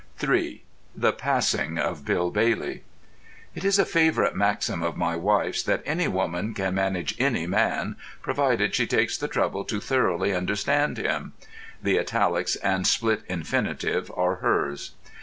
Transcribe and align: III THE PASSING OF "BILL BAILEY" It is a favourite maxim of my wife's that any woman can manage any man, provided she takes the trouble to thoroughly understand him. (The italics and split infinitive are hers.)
III 0.23 0.63
THE 0.95 1.13
PASSING 1.13 1.77
OF 1.77 2.03
"BILL 2.03 2.31
BAILEY" 2.31 2.81
It 3.53 3.63
is 3.63 3.77
a 3.77 3.85
favourite 3.85 4.33
maxim 4.33 4.81
of 4.81 4.97
my 4.97 5.15
wife's 5.15 5.61
that 5.61 5.83
any 5.85 6.07
woman 6.07 6.55
can 6.55 6.73
manage 6.73 7.13
any 7.19 7.45
man, 7.45 7.97
provided 8.23 8.73
she 8.73 8.87
takes 8.87 9.15
the 9.15 9.27
trouble 9.27 9.63
to 9.65 9.79
thoroughly 9.79 10.33
understand 10.33 10.97
him. 10.97 11.33
(The 11.83 11.99
italics 11.99 12.55
and 12.55 12.87
split 12.87 13.21
infinitive 13.29 14.11
are 14.17 14.37
hers.) 14.37 14.93